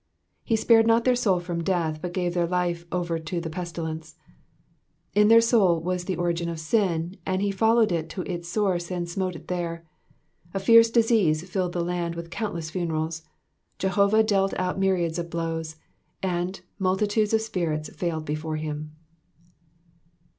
*'*^Ue 0.49 0.57
spared 0.57 0.87
not 0.87 1.03
their 1.03 1.13
soui 1.15 1.39
from 1.43 1.63
death, 1.63 2.01
hut 2.01 2.11
gave 2.11 2.33
their 2.33 2.47
life 2.47 2.85
over 2.91 3.19
to 3.19 3.39
t/te 3.39 3.49
pestiUnce.^^ 3.51 4.15
In 5.13 5.27
their 5.27 5.39
soul 5.41 5.79
was 5.79 6.05
the 6.05 6.15
origin 6.15 6.49
of 6.49 6.57
the 6.57 6.63
sin, 6.63 7.17
and 7.23 7.39
he 7.43 7.51
followed 7.51 7.91
it 7.91 8.09
to 8.09 8.23
its 8.23 8.49
source 8.49 8.89
and 8.89 9.07
smote 9.07 9.35
it 9.35 9.47
there. 9.47 9.85
A 10.55 10.59
fierce 10.59 10.89
disease 10.89 11.47
filled 11.47 11.73
the 11.73 11.85
land 11.85 12.15
with 12.15 12.31
countless 12.31 12.71
funerals; 12.71 13.21
Jehovali 13.77 14.25
dealt 14.25 14.55
out 14.57 14.79
myriads 14.79 15.19
of 15.19 15.29
blows, 15.29 15.75
and 16.23 16.61
multitudes 16.79 17.31
of 17.35 17.41
spirits 17.41 17.95
failed 17.95 18.25
before 18.25 18.55
him. 18.55 18.93